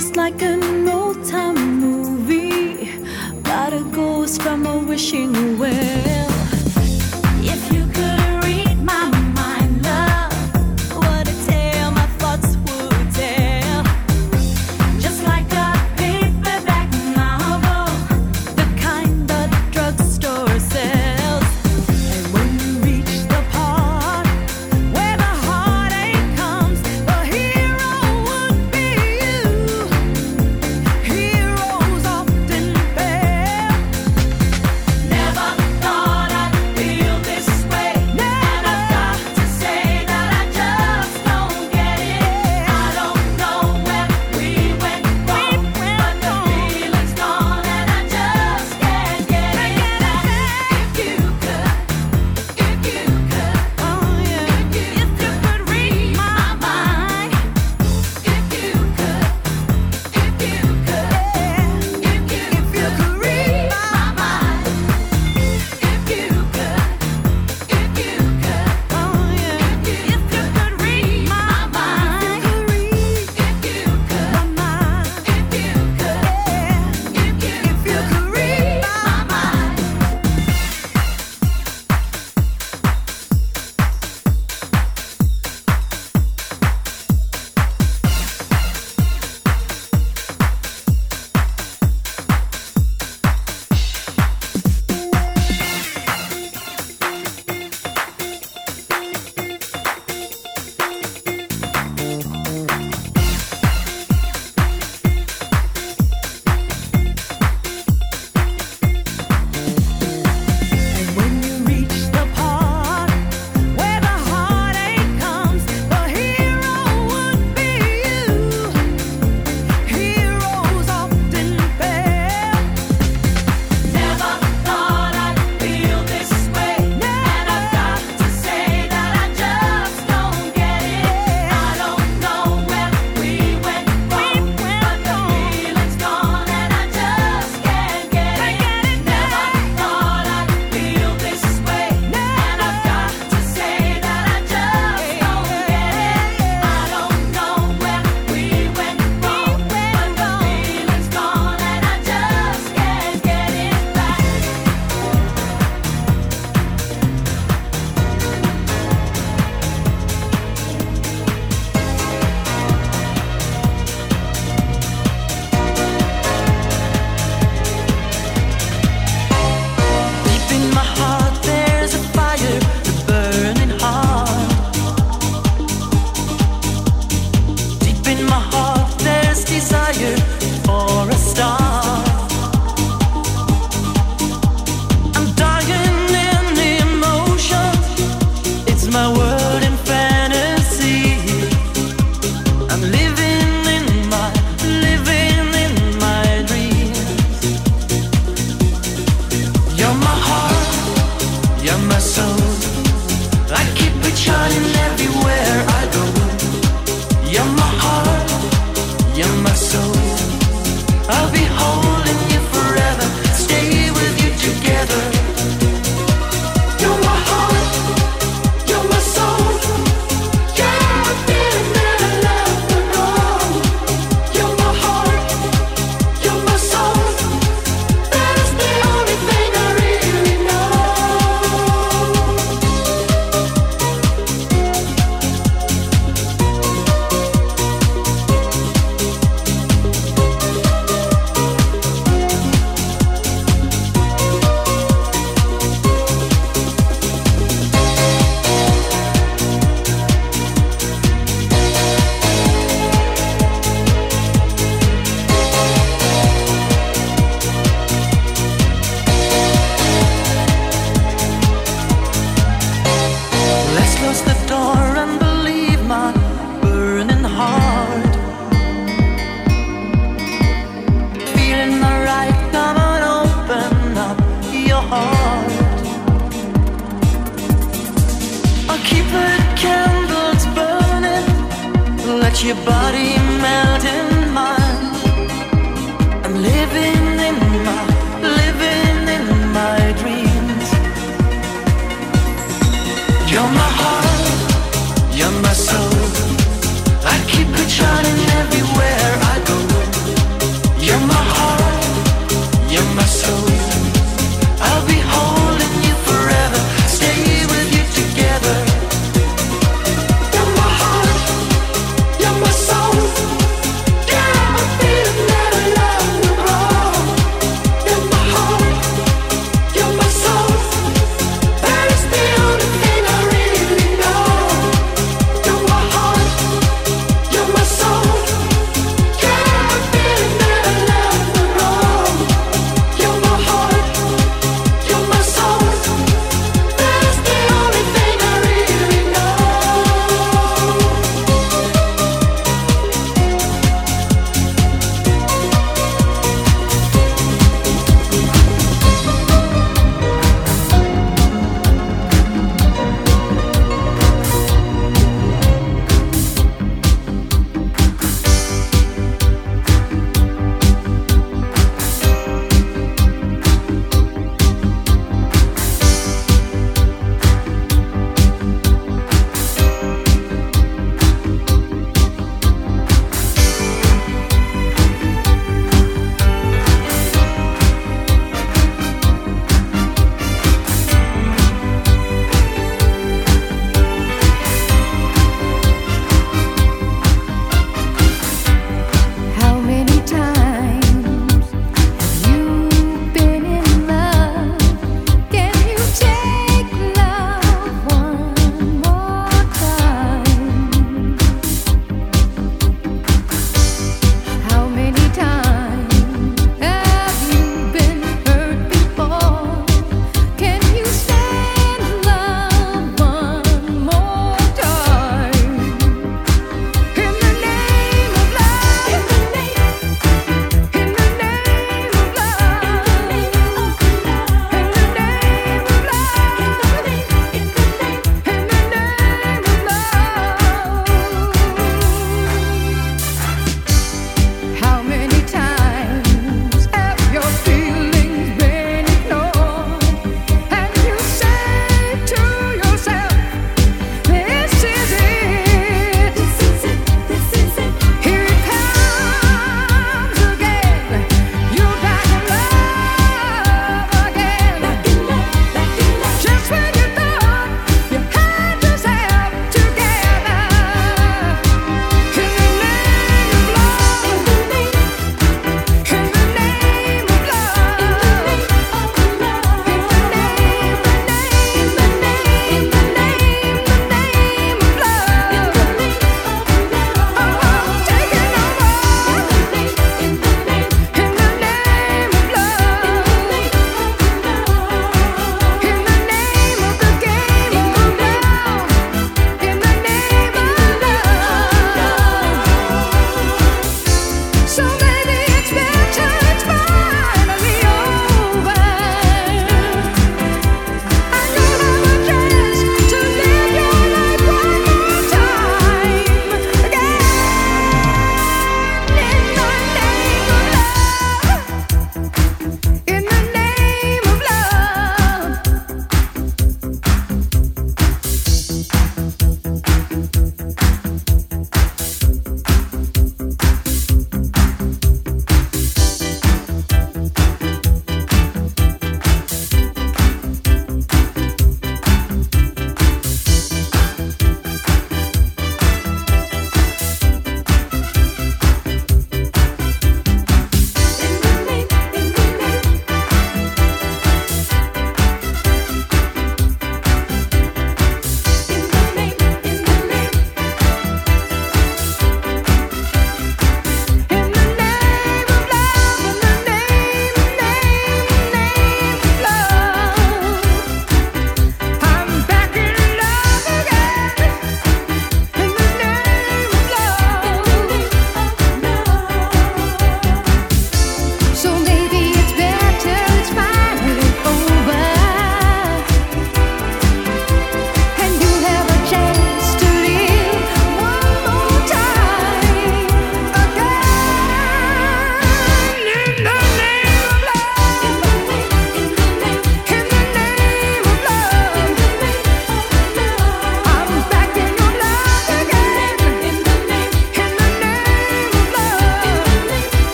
[0.00, 2.88] Just like an old time movie
[3.32, 6.29] about a ghost from a wishing well.